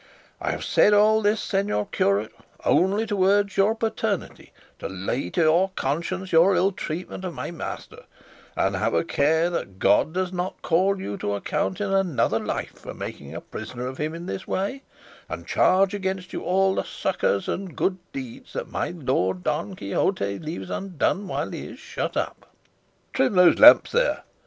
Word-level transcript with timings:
I 0.41 0.49
have 0.49 0.63
said 0.63 0.95
all 0.95 1.21
this, 1.21 1.45
señor 1.45 1.91
curate, 1.91 2.31
only 2.65 3.05
to 3.05 3.23
urge 3.23 3.55
your 3.55 3.75
paternity 3.75 4.51
to 4.79 4.89
lay 4.89 5.29
to 5.29 5.41
your 5.43 5.69
conscience 5.75 6.31
your 6.31 6.55
ill 6.55 6.71
treatment 6.71 7.23
of 7.23 7.35
my 7.35 7.51
master; 7.51 8.05
and 8.57 8.75
have 8.75 8.95
a 8.95 9.03
care 9.03 9.51
that 9.51 9.77
God 9.77 10.11
does 10.11 10.33
not 10.33 10.59
call 10.63 10.99
you 10.99 11.17
to 11.17 11.35
account 11.35 11.79
in 11.79 11.93
another 11.93 12.39
life 12.39 12.79
for 12.79 12.95
making 12.95 13.35
a 13.35 13.41
prisoner 13.41 13.85
of 13.85 13.99
him 13.99 14.15
in 14.15 14.25
this 14.25 14.47
way, 14.47 14.81
and 15.29 15.45
charge 15.45 15.93
against 15.93 16.33
you 16.33 16.41
all 16.41 16.73
the 16.73 16.83
succours 16.83 17.47
and 17.47 17.75
good 17.75 17.99
deeds 18.11 18.53
that 18.53 18.71
my 18.71 18.89
lord 18.89 19.43
Don 19.43 19.75
Quixote 19.75 20.39
leaves 20.39 20.71
undone 20.71 21.27
while 21.27 21.51
he 21.51 21.67
is 21.67 21.79
shut 21.79 22.17
up. 22.17 22.47
"Trim 23.13 23.33
those 23.33 23.59
lamps 23.59 23.91
there!" 23.91 24.23